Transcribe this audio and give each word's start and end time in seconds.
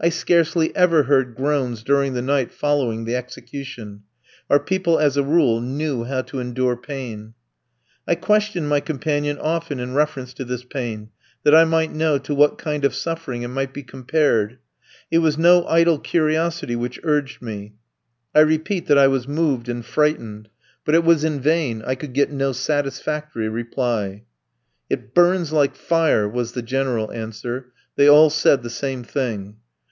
I 0.00 0.10
scarcely 0.10 0.72
ever 0.76 1.02
heard 1.02 1.34
groans 1.34 1.82
during 1.82 2.12
the 2.14 2.22
night 2.22 2.52
following 2.52 3.04
the 3.04 3.16
execution; 3.16 4.04
our 4.48 4.60
people, 4.60 4.96
as 4.96 5.16
a 5.16 5.24
rule, 5.24 5.60
knew 5.60 6.04
how 6.04 6.22
to 6.22 6.38
endure 6.38 6.76
pain. 6.76 7.34
I 8.06 8.14
questioned 8.14 8.68
my 8.68 8.78
companion 8.78 9.38
often 9.40 9.80
in 9.80 9.94
reference 9.94 10.32
to 10.34 10.44
this 10.44 10.62
pain, 10.62 11.10
that 11.42 11.52
I 11.52 11.64
might 11.64 11.92
know 11.92 12.16
to 12.16 12.32
what 12.32 12.58
kind 12.58 12.84
of 12.84 12.94
suffering 12.94 13.42
it 13.42 13.48
might 13.48 13.74
be 13.74 13.82
compared. 13.82 14.58
It 15.10 15.18
was 15.18 15.36
no 15.36 15.66
idle 15.66 15.98
curiosity 15.98 16.76
which 16.76 17.00
urged 17.02 17.42
me. 17.42 17.74
I 18.36 18.40
repeat 18.42 18.86
that 18.86 18.98
I 18.98 19.08
was 19.08 19.26
moved 19.26 19.68
and 19.68 19.84
frightened; 19.84 20.48
but 20.84 20.94
it 20.94 21.02
was 21.02 21.24
in 21.24 21.40
vain, 21.40 21.82
I 21.84 21.96
could 21.96 22.12
get 22.12 22.30
no 22.30 22.52
satisfactory 22.52 23.48
reply. 23.48 24.22
"It 24.88 25.12
burns 25.12 25.52
like 25.52 25.74
fire!" 25.74 26.28
was 26.28 26.52
the 26.52 26.62
general 26.62 27.10
answer; 27.10 27.72
they 27.96 28.06
all 28.08 28.30
said 28.30 28.62
the 28.62 28.70
same 28.70 29.02
thing. 29.02 29.56